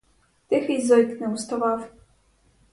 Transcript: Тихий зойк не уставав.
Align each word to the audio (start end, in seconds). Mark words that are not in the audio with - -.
Тихий 0.47 0.81
зойк 0.87 1.19
не 1.21 1.27
уставав. 1.27 1.81